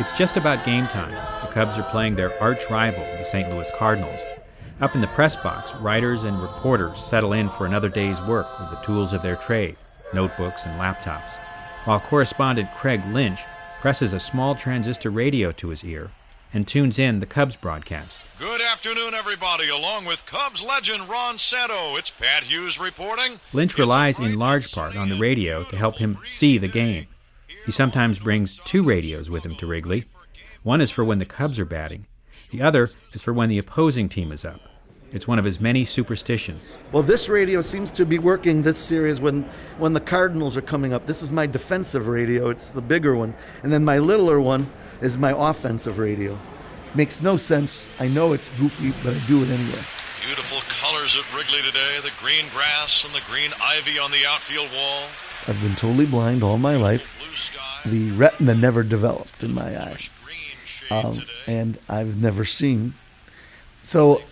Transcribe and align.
It's 0.00 0.12
just 0.12 0.36
about 0.36 0.64
game 0.64 0.86
time. 0.86 1.10
The 1.42 1.52
Cubs 1.52 1.76
are 1.76 1.90
playing 1.90 2.14
their 2.14 2.40
arch 2.40 2.70
rival, 2.70 3.02
the 3.18 3.24
St. 3.24 3.50
Louis 3.50 3.68
Cardinals. 3.76 4.20
Up 4.80 4.94
in 4.94 5.00
the 5.00 5.08
press 5.08 5.34
box, 5.34 5.74
writers 5.74 6.22
and 6.22 6.40
reporters 6.40 7.02
settle 7.02 7.32
in 7.32 7.50
for 7.50 7.66
another 7.66 7.88
day's 7.88 8.22
work 8.22 8.46
with 8.60 8.70
the 8.70 8.86
tools 8.86 9.12
of 9.12 9.22
their 9.22 9.34
trade 9.34 9.76
notebooks 10.14 10.64
and 10.64 10.80
laptops, 10.80 11.32
while 11.84 11.98
correspondent 11.98 12.72
Craig 12.76 13.02
Lynch 13.10 13.40
presses 13.80 14.12
a 14.12 14.20
small 14.20 14.54
transistor 14.54 15.10
radio 15.10 15.50
to 15.52 15.68
his 15.68 15.82
ear 15.84 16.12
and 16.54 16.66
tunes 16.66 16.98
in 16.98 17.18
the 17.18 17.26
Cubs 17.26 17.56
broadcast. 17.56 18.20
Good 18.38 18.62
afternoon, 18.62 19.14
everybody. 19.14 19.68
Along 19.68 20.04
with 20.04 20.24
Cubs 20.26 20.62
legend 20.62 21.08
Ron 21.08 21.38
Santo, 21.38 21.96
it's 21.96 22.10
Pat 22.10 22.44
Hughes 22.44 22.78
reporting. 22.78 23.40
Lynch 23.52 23.76
relies 23.76 24.18
in 24.20 24.38
large 24.38 24.72
part 24.72 24.96
on 24.96 25.08
the 25.08 25.18
radio 25.18 25.64
to 25.64 25.76
help 25.76 25.98
him 25.98 26.18
see 26.24 26.56
the 26.56 26.68
game. 26.68 27.08
He 27.68 27.72
sometimes 27.72 28.18
brings 28.18 28.58
two 28.64 28.82
radios 28.82 29.28
with 29.28 29.44
him 29.44 29.54
to 29.56 29.66
Wrigley. 29.66 30.06
One 30.62 30.80
is 30.80 30.90
for 30.90 31.04
when 31.04 31.18
the 31.18 31.26
Cubs 31.26 31.58
are 31.58 31.66
batting, 31.66 32.06
the 32.48 32.62
other 32.62 32.88
is 33.12 33.20
for 33.20 33.34
when 33.34 33.50
the 33.50 33.58
opposing 33.58 34.08
team 34.08 34.32
is 34.32 34.42
up. 34.42 34.62
It's 35.12 35.28
one 35.28 35.38
of 35.38 35.44
his 35.44 35.60
many 35.60 35.84
superstitions. 35.84 36.78
Well, 36.92 37.02
this 37.02 37.28
radio 37.28 37.60
seems 37.60 37.92
to 37.92 38.06
be 38.06 38.18
working 38.18 38.62
this 38.62 38.78
series 38.78 39.20
when 39.20 39.42
when 39.76 39.92
the 39.92 40.00
Cardinals 40.00 40.56
are 40.56 40.62
coming 40.62 40.94
up. 40.94 41.06
This 41.06 41.20
is 41.20 41.30
my 41.30 41.46
defensive 41.46 42.08
radio. 42.08 42.48
It's 42.48 42.70
the 42.70 42.80
bigger 42.80 43.14
one. 43.14 43.34
And 43.62 43.70
then 43.70 43.84
my 43.84 43.98
littler 43.98 44.40
one 44.40 44.66
is 45.02 45.18
my 45.18 45.34
offensive 45.36 45.98
radio. 45.98 46.38
Makes 46.94 47.20
no 47.20 47.36
sense. 47.36 47.86
I 47.98 48.08
know 48.08 48.32
it's 48.32 48.48
goofy, 48.58 48.94
but 49.04 49.12
I 49.12 49.18
do 49.26 49.42
it 49.42 49.50
anyway. 49.50 49.84
Beautiful 50.24 50.62
colors 50.70 51.18
at 51.18 51.36
Wrigley 51.36 51.60
today 51.60 52.00
the 52.02 52.12
green 52.18 52.46
grass 52.48 53.04
and 53.04 53.14
the 53.14 53.20
green 53.28 53.52
ivy 53.60 53.98
on 53.98 54.10
the 54.10 54.24
outfield 54.24 54.72
wall. 54.72 55.02
I've 55.46 55.60
been 55.60 55.76
totally 55.76 56.06
blind 56.06 56.42
all 56.42 56.56
my 56.56 56.76
life. 56.76 57.14
The 57.86 58.10
retina 58.12 58.54
never 58.54 58.82
developed 58.82 59.42
in 59.42 59.54
my 59.54 59.76
eye, 59.76 59.98
um, 60.90 61.22
and 61.46 61.78
I've 61.88 62.16
never 62.16 62.44
seen. 62.44 62.94
So 63.82 64.22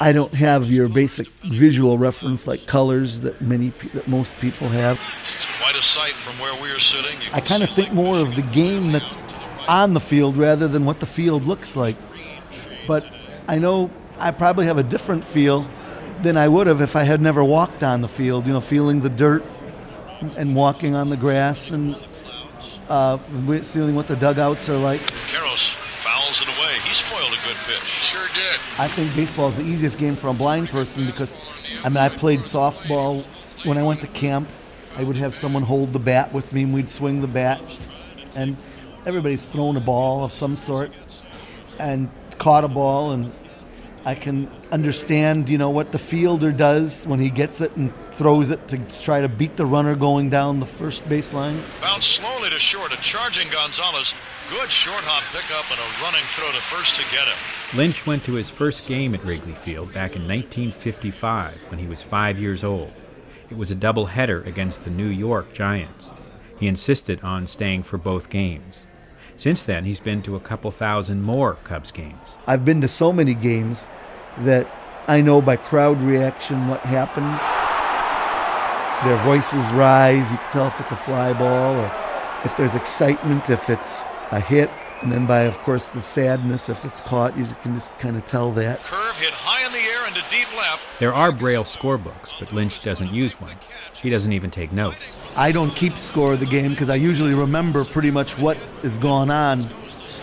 I 0.00 0.12
don't 0.12 0.34
have 0.34 0.70
your 0.70 0.88
basic 0.88 1.28
visual 1.44 1.98
reference 1.98 2.46
like 2.46 2.66
colors 2.66 3.20
that 3.20 3.40
many 3.40 3.70
that 3.92 4.08
most 4.08 4.36
people 4.38 4.68
have. 4.68 4.98
It's 5.22 5.46
quite 5.60 5.76
a 5.76 5.82
sight 5.82 6.14
from 6.14 6.38
where 6.38 6.60
we 6.60 6.70
are 6.70 6.80
sitting. 6.80 7.16
I 7.32 7.40
kind 7.40 7.62
of 7.62 7.70
think 7.70 7.92
more 7.92 8.16
of 8.16 8.34
the 8.34 8.42
game 8.42 8.90
that's 8.90 9.26
on 9.68 9.94
the 9.94 10.00
field 10.00 10.36
rather 10.36 10.68
than 10.68 10.84
what 10.84 11.00
the 11.00 11.06
field 11.06 11.46
looks 11.46 11.76
like. 11.76 11.96
But 12.86 13.06
I 13.48 13.58
know 13.58 13.90
I 14.18 14.30
probably 14.30 14.66
have 14.66 14.78
a 14.78 14.82
different 14.82 15.24
feel 15.24 15.68
than 16.22 16.36
I 16.36 16.48
would 16.48 16.66
have 16.66 16.80
if 16.80 16.96
I 16.96 17.04
had 17.04 17.20
never 17.20 17.44
walked 17.44 17.82
on 17.82 18.00
the 18.00 18.08
field. 18.08 18.46
You 18.46 18.52
know, 18.52 18.60
feeling 18.60 19.00
the 19.00 19.10
dirt 19.10 19.44
and 20.36 20.56
walking 20.56 20.94
on 20.94 21.08
the 21.08 21.16
grass 21.16 21.70
and 21.70 21.96
uh, 22.88 23.16
wi- 23.46 23.62
seeing 23.62 23.94
what 23.94 24.08
the 24.08 24.16
dugouts 24.16 24.68
are 24.68 24.76
like. 24.76 25.00
Karros 25.30 25.74
fouls 25.96 26.42
it 26.42 26.48
away. 26.48 26.78
He 26.86 26.92
spoiled 26.94 27.32
a 27.32 27.46
good 27.46 27.56
pitch. 27.66 27.84
Sure 27.84 28.28
did. 28.34 28.60
I 28.78 28.88
think 28.88 29.14
baseball 29.14 29.48
is 29.48 29.56
the 29.56 29.62
easiest 29.64 29.98
game 29.98 30.16
for 30.16 30.28
a 30.28 30.34
blind 30.34 30.68
person 30.68 31.06
because, 31.06 31.32
I 31.82 31.88
mean, 31.88 31.98
I 31.98 32.08
played 32.08 32.40
softball 32.40 33.24
when 33.64 33.78
I 33.78 33.82
went 33.82 34.00
to 34.02 34.06
camp. 34.08 34.48
I 34.96 35.02
would 35.04 35.16
have 35.16 35.34
someone 35.34 35.62
hold 35.62 35.92
the 35.92 35.98
bat 35.98 36.32
with 36.32 36.52
me, 36.52 36.62
and 36.62 36.72
we'd 36.74 36.88
swing 36.88 37.20
the 37.20 37.26
bat, 37.26 37.60
and 38.36 38.56
everybody's 39.06 39.44
thrown 39.44 39.76
a 39.76 39.80
ball 39.80 40.22
of 40.22 40.32
some 40.32 40.54
sort, 40.54 40.92
and 41.78 42.08
caught 42.38 42.62
a 42.64 42.68
ball, 42.68 43.10
and 43.12 43.32
I 44.06 44.14
can 44.14 44.50
understand, 44.70 45.48
you 45.48 45.56
know, 45.56 45.70
what 45.70 45.90
the 45.90 45.98
fielder 45.98 46.52
does 46.52 47.06
when 47.06 47.20
he 47.20 47.30
gets 47.30 47.62
it 47.62 47.74
and 47.76 47.92
throws 48.12 48.50
it 48.50 48.68
to 48.68 48.78
try 49.00 49.22
to 49.22 49.28
beat 49.28 49.56
the 49.56 49.64
runner 49.64 49.94
going 49.94 50.28
down 50.28 50.60
the 50.60 50.66
first 50.66 51.04
baseline. 51.08 51.62
Bounced 51.80 52.10
slowly 52.10 52.50
to 52.50 52.58
short. 52.58 52.92
A 52.92 52.96
charging 52.98 53.48
Gonzalez. 53.50 54.12
Good 54.50 54.70
short 54.70 55.04
hop 55.04 55.22
pickup 55.32 55.70
and 55.70 55.80
a 55.80 56.02
running 56.04 56.24
throw 56.34 56.52
to 56.52 56.60
first 56.66 56.96
to 56.96 57.02
get 57.10 57.26
him. 57.26 57.78
Lynch 57.78 58.06
went 58.06 58.24
to 58.24 58.34
his 58.34 58.50
first 58.50 58.86
game 58.86 59.14
at 59.14 59.24
Wrigley 59.24 59.54
Field 59.54 59.88
back 59.94 60.16
in 60.16 60.28
1955 60.28 61.54
when 61.70 61.78
he 61.78 61.86
was 61.86 62.02
five 62.02 62.38
years 62.38 62.62
old. 62.62 62.92
It 63.48 63.56
was 63.56 63.70
a 63.70 63.76
doubleheader 63.76 64.46
against 64.46 64.84
the 64.84 64.90
New 64.90 65.06
York 65.06 65.54
Giants. 65.54 66.10
He 66.58 66.66
insisted 66.66 67.22
on 67.22 67.46
staying 67.46 67.84
for 67.84 67.96
both 67.96 68.28
games. 68.28 68.84
Since 69.36 69.64
then, 69.64 69.84
he's 69.84 70.00
been 70.00 70.22
to 70.22 70.36
a 70.36 70.40
couple 70.40 70.70
thousand 70.70 71.22
more 71.22 71.54
Cubs 71.64 71.90
games. 71.90 72.36
I've 72.46 72.64
been 72.64 72.80
to 72.80 72.88
so 72.88 73.12
many 73.12 73.34
games 73.34 73.86
that 74.38 74.68
I 75.08 75.20
know 75.20 75.42
by 75.42 75.56
crowd 75.56 76.00
reaction 76.00 76.68
what 76.68 76.80
happens. 76.80 77.40
Their 79.06 79.18
voices 79.24 79.70
rise. 79.72 80.30
You 80.30 80.38
can 80.38 80.50
tell 80.50 80.66
if 80.68 80.80
it's 80.80 80.92
a 80.92 80.96
fly 80.96 81.32
ball 81.32 81.76
or 81.76 81.92
if 82.44 82.56
there's 82.56 82.74
excitement, 82.74 83.50
if 83.50 83.68
it's 83.68 84.02
a 84.30 84.40
hit. 84.40 84.70
And 85.04 85.12
then 85.12 85.26
by, 85.26 85.42
of 85.42 85.58
course, 85.58 85.88
the 85.88 86.00
sadness, 86.00 86.70
if 86.70 86.82
it's 86.82 86.98
caught, 87.00 87.36
you 87.36 87.44
can 87.60 87.74
just 87.74 87.96
kind 87.98 88.16
of 88.16 88.24
tell 88.24 88.50
that. 88.52 88.82
Curve 88.84 89.14
hit 89.16 89.34
high 89.34 89.66
in 89.66 89.70
the 89.70 89.78
air 89.78 90.06
into 90.06 90.22
deep 90.30 90.48
left. 90.56 90.82
There 90.98 91.12
are 91.12 91.30
Braille 91.30 91.64
scorebooks, 91.64 92.32
but 92.40 92.54
Lynch 92.54 92.82
doesn't 92.82 93.12
use 93.12 93.38
one. 93.38 93.54
He 93.92 94.08
doesn't 94.08 94.32
even 94.32 94.50
take 94.50 94.72
notes. 94.72 94.96
I 95.36 95.52
don't 95.52 95.76
keep 95.76 95.98
score 95.98 96.32
of 96.32 96.40
the 96.40 96.46
game 96.46 96.70
because 96.70 96.88
I 96.88 96.94
usually 96.94 97.34
remember 97.34 97.84
pretty 97.84 98.10
much 98.10 98.38
what 98.38 98.56
is 98.82 98.96
going 98.96 99.30
on. 99.30 99.68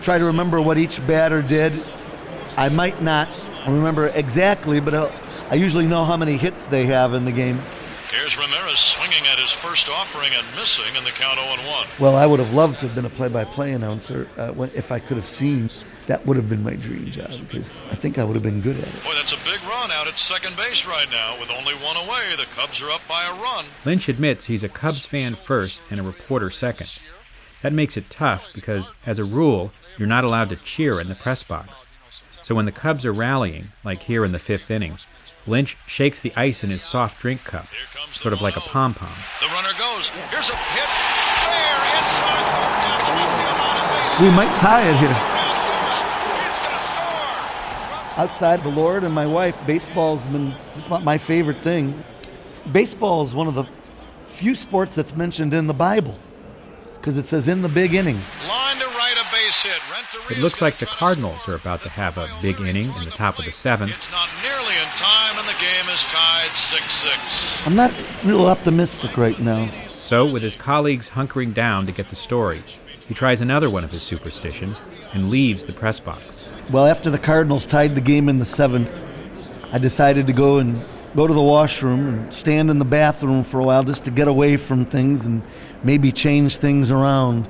Try 0.00 0.16
to 0.16 0.24
remember 0.24 0.58
what 0.62 0.78
each 0.78 1.06
batter 1.06 1.42
did. 1.42 1.86
I 2.56 2.70
might 2.70 3.02
not 3.02 3.28
remember 3.68 4.06
exactly, 4.08 4.80
but 4.80 4.94
I'll, 4.94 5.14
I 5.50 5.56
usually 5.56 5.86
know 5.86 6.06
how 6.06 6.16
many 6.16 6.38
hits 6.38 6.66
they 6.66 6.86
have 6.86 7.12
in 7.12 7.26
the 7.26 7.32
game. 7.32 7.60
Here's 8.12 8.36
Ramirez 8.36 8.78
swinging 8.78 9.26
at 9.26 9.38
his 9.38 9.52
first 9.52 9.88
offering 9.88 10.32
and 10.34 10.44
missing 10.54 10.96
in 10.96 11.04
the 11.04 11.10
count 11.12 11.38
0 11.38 11.48
1. 11.48 11.86
Well, 11.98 12.14
I 12.14 12.26
would 12.26 12.40
have 12.40 12.52
loved 12.52 12.80
to 12.80 12.86
have 12.86 12.94
been 12.94 13.06
a 13.06 13.10
play-by-play 13.10 13.72
announcer 13.72 14.28
uh, 14.36 14.50
when, 14.50 14.70
if 14.74 14.92
I 14.92 14.98
could 14.98 15.16
have 15.16 15.26
seen. 15.26 15.70
That 16.08 16.26
would 16.26 16.36
have 16.36 16.46
been 16.46 16.62
my 16.62 16.74
dream 16.74 17.10
job 17.10 17.30
because 17.48 17.70
I 17.90 17.94
think 17.94 18.18
I 18.18 18.24
would 18.24 18.34
have 18.34 18.42
been 18.42 18.60
good 18.60 18.76
at 18.76 18.86
it. 18.86 19.02
Boy, 19.02 19.14
that's 19.14 19.32
a 19.32 19.38
big 19.38 19.62
run 19.66 19.90
out 19.90 20.08
at 20.08 20.18
second 20.18 20.58
base 20.58 20.84
right 20.84 21.08
now. 21.10 21.40
With 21.40 21.48
only 21.48 21.74
one 21.74 21.96
away, 21.96 22.36
the 22.36 22.44
Cubs 22.54 22.82
are 22.82 22.90
up 22.90 23.00
by 23.08 23.24
a 23.24 23.32
run. 23.32 23.64
Lynch 23.86 24.10
admits 24.10 24.44
he's 24.44 24.62
a 24.62 24.68
Cubs 24.68 25.06
fan 25.06 25.34
first 25.34 25.80
and 25.90 25.98
a 25.98 26.02
reporter 26.02 26.50
second. 26.50 26.90
That 27.62 27.72
makes 27.72 27.96
it 27.96 28.10
tough 28.10 28.52
because, 28.54 28.92
as 29.06 29.18
a 29.18 29.24
rule, 29.24 29.72
you're 29.96 30.06
not 30.06 30.24
allowed 30.24 30.50
to 30.50 30.56
cheer 30.56 31.00
in 31.00 31.08
the 31.08 31.14
press 31.14 31.44
box. 31.44 31.84
So 32.42 32.54
when 32.56 32.66
the 32.66 32.72
Cubs 32.72 33.06
are 33.06 33.12
rallying, 33.12 33.72
like 33.84 34.02
here 34.02 34.22
in 34.22 34.32
the 34.32 34.38
fifth 34.38 34.70
inning, 34.70 34.98
Lynch 35.46 35.76
shakes 35.86 36.20
the 36.20 36.32
ice 36.36 36.62
in 36.62 36.70
his 36.70 36.82
soft 36.82 37.20
drink 37.20 37.42
cup, 37.44 37.66
sort 38.12 38.32
of 38.32 38.40
like 38.40 38.56
a 38.56 38.60
pom 38.60 38.94
pom. 38.94 39.12
The 39.40 39.48
runner 39.48 39.72
goes. 39.78 40.08
Here's 40.30 40.50
a 40.50 40.56
hit. 40.56 40.88
Fair 41.42 42.02
inside. 42.02 42.46
Down 42.46 42.70
the 42.70 42.84
left 42.88 43.02
field 43.02 43.58
line 43.58 43.80
and 43.80 44.08
base. 44.08 44.20
We 44.20 44.30
might 44.30 44.58
tie 44.58 44.88
it 44.88 44.96
here. 44.96 45.14
He's 46.46 46.58
going. 46.58 48.22
Outside 48.22 48.62
the 48.62 48.68
Lord 48.68 49.02
and 49.04 49.12
my 49.12 49.26
wife, 49.26 49.58
baseball's 49.66 50.26
been 50.26 50.54
just 50.74 50.86
about 50.86 51.02
my 51.02 51.18
favorite 51.18 51.58
thing. 51.62 52.04
Baseball 52.70 53.22
is 53.22 53.34
one 53.34 53.48
of 53.48 53.54
the 53.54 53.64
few 54.26 54.54
sports 54.54 54.94
that's 54.94 55.16
mentioned 55.16 55.52
in 55.54 55.66
the 55.66 55.74
Bible 55.74 56.16
because 56.94 57.18
it 57.18 57.26
says 57.26 57.48
in 57.48 57.62
the 57.62 57.68
big 57.68 57.94
inning. 57.94 58.20
Line 58.46 58.61
It 60.30 60.38
looks 60.38 60.62
like 60.62 60.78
the 60.78 60.86
Cardinals 60.86 61.48
are 61.48 61.54
about 61.54 61.82
to 61.82 61.88
have 61.88 62.16
a 62.16 62.28
big 62.40 62.60
inning 62.60 62.92
in 62.94 63.04
the 63.04 63.10
top 63.10 63.38
of 63.38 63.44
the 63.44 63.52
seventh. 63.52 63.92
It's 63.92 64.10
not 64.10 64.28
nearly 64.42 64.76
in 64.76 64.88
time, 64.94 65.38
and 65.38 65.48
the 65.48 65.60
game 65.60 65.92
is 65.92 66.04
tied 66.04 66.54
6 66.54 66.92
6. 66.92 67.66
I'm 67.66 67.74
not 67.74 67.92
real 68.24 68.46
optimistic 68.46 69.16
right 69.16 69.38
now. 69.38 69.70
So, 70.04 70.24
with 70.24 70.42
his 70.42 70.56
colleagues 70.56 71.10
hunkering 71.10 71.54
down 71.54 71.86
to 71.86 71.92
get 71.92 72.08
the 72.08 72.16
story, 72.16 72.62
he 73.06 73.14
tries 73.14 73.40
another 73.40 73.68
one 73.68 73.84
of 73.84 73.90
his 73.90 74.02
superstitions 74.02 74.80
and 75.12 75.28
leaves 75.28 75.64
the 75.64 75.72
press 75.72 76.00
box. 76.00 76.50
Well, 76.70 76.86
after 76.86 77.10
the 77.10 77.18
Cardinals 77.18 77.66
tied 77.66 77.94
the 77.94 78.00
game 78.00 78.28
in 78.28 78.38
the 78.38 78.44
seventh, 78.44 78.90
I 79.72 79.78
decided 79.78 80.26
to 80.28 80.32
go 80.32 80.58
and 80.58 80.80
go 81.14 81.26
to 81.26 81.34
the 81.34 81.42
washroom 81.42 82.08
and 82.08 82.32
stand 82.32 82.70
in 82.70 82.78
the 82.78 82.84
bathroom 82.84 83.44
for 83.44 83.60
a 83.60 83.64
while 83.64 83.84
just 83.84 84.04
to 84.04 84.10
get 84.10 84.28
away 84.28 84.56
from 84.56 84.84
things 84.84 85.26
and 85.26 85.42
maybe 85.82 86.12
change 86.12 86.56
things 86.56 86.90
around. 86.90 87.48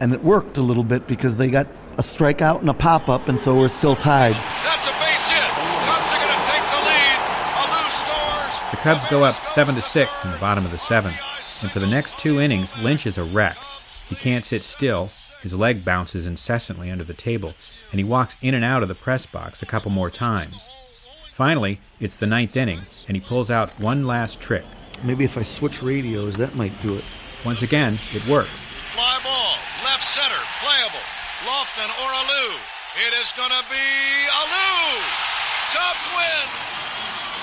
And 0.00 0.12
it 0.12 0.22
worked 0.22 0.58
a 0.58 0.62
little 0.62 0.84
bit 0.84 1.06
because 1.06 1.36
they 1.36 1.48
got 1.48 1.66
a 1.98 2.02
strikeout 2.02 2.60
and 2.60 2.68
a 2.68 2.74
pop 2.74 3.08
up, 3.08 3.28
and 3.28 3.40
so 3.40 3.54
we're 3.58 3.68
still 3.68 3.96
tied. 3.96 4.34
That's 4.64 4.86
a 4.86 4.92
base 4.92 5.30
hit. 5.30 5.50
Cubs 5.50 6.12
are 6.12 6.18
going 6.18 6.38
to 6.38 6.44
take 6.44 6.62
the 6.70 6.82
lead. 6.84 7.18
Alou 7.56 7.90
scores. 7.90 8.70
The 8.70 8.76
Cubs 8.76 9.04
go 9.10 9.24
up 9.24 9.46
7 9.46 9.74
to 9.74 9.82
6 9.82 10.10
in 10.24 10.30
the 10.30 10.38
bottom 10.38 10.66
of 10.66 10.70
the 10.72 10.78
seventh, 10.78 11.16
and 11.62 11.70
for 11.70 11.80
the 11.80 11.86
next 11.86 12.18
two 12.18 12.40
innings, 12.40 12.76
Lynch 12.78 13.06
is 13.06 13.16
a 13.16 13.24
wreck. 13.24 13.56
He 14.08 14.14
can't 14.14 14.44
sit 14.44 14.62
still, 14.62 15.10
his 15.42 15.54
leg 15.54 15.84
bounces 15.84 16.26
incessantly 16.26 16.90
under 16.90 17.04
the 17.04 17.14
table, 17.14 17.54
and 17.90 17.98
he 17.98 18.04
walks 18.04 18.36
in 18.42 18.54
and 18.54 18.64
out 18.64 18.82
of 18.82 18.88
the 18.88 18.94
press 18.94 19.24
box 19.26 19.62
a 19.62 19.66
couple 19.66 19.90
more 19.90 20.10
times. 20.10 20.68
Finally, 21.32 21.80
it's 22.00 22.16
the 22.16 22.26
ninth 22.26 22.56
inning, 22.56 22.80
and 23.08 23.16
he 23.16 23.20
pulls 23.20 23.50
out 23.50 23.70
one 23.80 24.06
last 24.06 24.40
trick. 24.40 24.64
Maybe 25.02 25.24
if 25.24 25.36
I 25.36 25.42
switch 25.42 25.82
radios, 25.82 26.36
that 26.36 26.54
might 26.54 26.80
do 26.82 26.96
it. 26.96 27.04
Once 27.44 27.62
again, 27.62 27.98
it 28.12 28.26
works. 28.26 28.66
Fly 28.94 29.20
ball. 29.22 29.35
Left 30.66 30.78
center. 30.78 30.90
Playable. 30.90 31.06
Lofton 31.46 31.88
or 32.02 32.10
Alou. 32.12 32.58
It 33.06 33.14
is 33.20 33.32
going 33.32 33.50
to 33.50 33.64
be 33.70 33.76
Alou. 34.30 35.00
Cubs 35.72 36.06
win. 36.16 36.46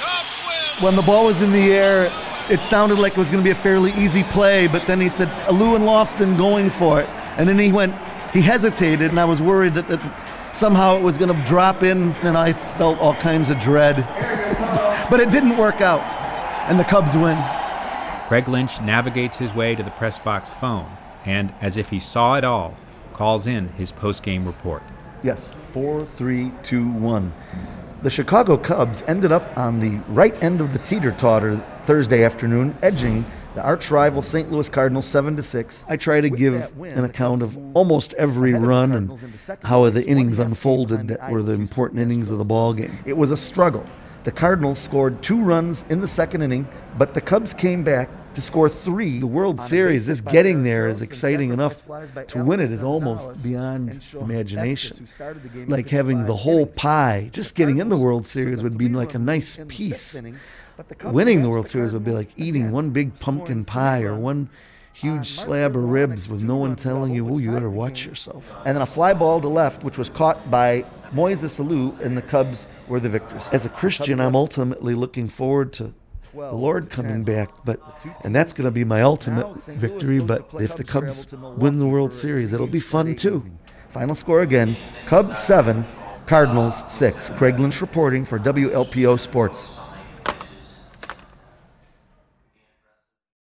Cubs 0.00 0.36
win. 0.46 0.84
When 0.84 0.96
the 0.96 1.02
ball 1.02 1.26
was 1.26 1.42
in 1.42 1.52
the 1.52 1.72
air, 1.72 2.10
it 2.50 2.62
sounded 2.62 2.98
like 2.98 3.12
it 3.12 3.18
was 3.18 3.30
going 3.30 3.42
to 3.42 3.46
be 3.46 3.50
a 3.50 3.54
fairly 3.54 3.92
easy 3.92 4.22
play, 4.24 4.66
but 4.66 4.86
then 4.86 5.00
he 5.00 5.08
said, 5.08 5.28
Alou 5.46 5.76
and 5.76 5.84
Lofton 5.84 6.36
going 6.36 6.70
for 6.70 7.00
it. 7.00 7.08
And 7.36 7.48
then 7.48 7.58
he 7.58 7.72
went 7.72 7.94
he 8.32 8.40
hesitated, 8.40 9.10
and 9.10 9.20
I 9.20 9.26
was 9.26 9.42
worried 9.42 9.74
that, 9.74 9.88
that 9.88 10.56
somehow 10.56 10.96
it 10.96 11.02
was 11.02 11.18
going 11.18 11.36
to 11.36 11.44
drop 11.44 11.82
in, 11.82 12.12
and 12.22 12.36
I 12.36 12.54
felt 12.54 12.98
all 12.98 13.14
kinds 13.14 13.50
of 13.50 13.58
dread. 13.58 13.96
but 15.10 15.20
it 15.20 15.30
didn't 15.30 15.58
work 15.58 15.82
out, 15.82 16.00
and 16.68 16.80
the 16.80 16.84
Cubs 16.84 17.14
win. 17.14 17.36
Craig 18.28 18.48
Lynch 18.48 18.80
navigates 18.80 19.36
his 19.36 19.52
way 19.52 19.74
to 19.74 19.82
the 19.82 19.90
press 19.90 20.18
box 20.18 20.50
phone 20.50 20.96
and, 21.26 21.54
as 21.60 21.76
if 21.76 21.90
he 21.90 21.98
saw 21.98 22.36
it 22.36 22.44
all, 22.44 22.74
calls 23.14 23.46
in 23.46 23.68
his 23.70 23.92
post-game 23.92 24.44
report. 24.46 24.82
Yes, 25.22 25.54
four, 25.72 26.04
three, 26.04 26.52
two, 26.62 26.88
one. 26.88 27.32
The 28.02 28.10
Chicago 28.10 28.56
Cubs 28.56 29.02
ended 29.06 29.30
up 29.30 29.56
on 29.56 29.78
the 29.78 29.96
right 30.12 30.40
end 30.42 30.60
of 30.60 30.72
the 30.72 30.80
teeter-totter 30.80 31.64
Thursday 31.86 32.24
afternoon, 32.24 32.76
edging 32.82 33.24
the 33.54 33.62
arch 33.62 33.90
rival 33.90 34.22
St. 34.22 34.50
Louis 34.50 34.68
Cardinals 34.68 35.06
7 35.06 35.36
to 35.36 35.42
6. 35.42 35.84
I 35.88 35.96
try 35.96 36.20
to 36.20 36.30
give 36.30 36.72
an 36.80 37.04
account 37.04 37.42
of 37.42 37.56
almost 37.76 38.14
every 38.14 38.54
run 38.54 38.92
and 38.92 39.38
how 39.62 39.88
the 39.90 40.04
innings 40.04 40.38
unfolded 40.38 41.08
that 41.08 41.30
were 41.30 41.42
the 41.42 41.52
important 41.52 42.00
innings 42.00 42.30
of 42.30 42.38
the 42.38 42.44
ball 42.44 42.72
game. 42.72 42.98
It 43.04 43.16
was 43.16 43.30
a 43.30 43.36
struggle. 43.36 43.86
The 44.24 44.32
Cardinals 44.32 44.78
scored 44.78 45.22
two 45.22 45.42
runs 45.42 45.84
in 45.90 46.00
the 46.00 46.08
second 46.08 46.42
inning, 46.42 46.66
but 46.96 47.12
the 47.12 47.20
Cubs 47.20 47.52
came 47.52 47.82
back 47.84 48.08
to 48.34 48.40
score 48.40 48.68
three. 48.68 49.18
The 49.20 49.26
World 49.26 49.60
Series, 49.60 50.06
this 50.06 50.20
getting 50.20 50.62
there 50.62 50.88
is 50.88 51.02
exciting 51.02 51.52
enough. 51.52 51.82
To 52.28 52.44
win 52.44 52.60
it 52.60 52.70
is 52.70 52.82
almost 52.82 53.42
beyond 53.42 54.04
imagination. 54.18 55.08
Like 55.66 55.88
having 55.88 56.24
the 56.24 56.36
whole 56.36 56.66
pie, 56.66 57.30
just 57.32 57.54
getting 57.54 57.78
in 57.78 57.88
the 57.88 57.96
World 57.96 58.26
Series 58.26 58.62
would 58.62 58.78
be 58.78 58.88
like 58.88 59.14
a 59.14 59.18
nice 59.18 59.58
piece. 59.68 60.20
Winning 61.04 61.42
the 61.42 61.50
World 61.50 61.68
Series 61.68 61.92
would 61.92 62.04
be 62.04 62.12
like 62.12 62.30
eating 62.36 62.72
one 62.72 62.90
big 62.90 63.18
pumpkin 63.18 63.64
pie 63.64 64.02
or 64.02 64.14
one 64.14 64.48
huge 64.94 65.30
slab 65.30 65.76
of 65.76 65.84
ribs 65.84 66.28
with 66.28 66.42
no 66.42 66.56
one 66.56 66.76
telling 66.76 67.14
you, 67.14 67.28
oh, 67.28 67.38
you 67.38 67.50
better 67.50 67.70
watch 67.70 68.04
yourself. 68.06 68.44
And 68.64 68.76
then 68.76 68.82
a 68.82 68.86
fly 68.86 69.14
ball 69.14 69.40
to 69.40 69.48
left, 69.48 69.84
which 69.84 69.98
was 69.98 70.08
caught 70.08 70.50
by 70.50 70.84
Moises 71.12 71.60
Alou, 71.60 71.98
and 72.00 72.16
the 72.16 72.22
Cubs 72.22 72.66
were 72.88 73.00
the 73.00 73.08
victors. 73.08 73.48
As 73.52 73.64
a 73.64 73.68
Christian, 73.68 74.20
I'm 74.20 74.36
ultimately 74.36 74.94
looking 74.94 75.28
forward 75.28 75.72
to 75.74 75.94
the 76.34 76.52
Lord 76.52 76.90
coming 76.90 77.24
back, 77.24 77.50
but 77.64 77.80
and 78.24 78.34
that's 78.34 78.52
going 78.52 78.64
to 78.64 78.70
be 78.70 78.84
my 78.84 79.02
ultimate 79.02 79.62
victory. 79.64 80.18
But 80.20 80.48
if 80.54 80.76
the 80.76 80.84
Cubs 80.84 81.32
win 81.32 81.78
the 81.78 81.86
World 81.86 82.12
Series, 82.12 82.52
it'll 82.52 82.66
be 82.66 82.80
fun 82.80 83.14
too. 83.14 83.44
Final 83.90 84.14
score 84.14 84.40
again: 84.42 84.76
Cubs 85.06 85.38
seven, 85.38 85.84
Cardinals 86.26 86.82
six. 86.88 87.28
Craig 87.30 87.58
Lynch 87.58 87.80
reporting 87.80 88.24
for 88.24 88.38
WLPO 88.38 89.20
Sports. 89.20 89.68